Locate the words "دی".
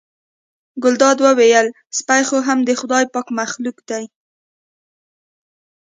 3.89-4.03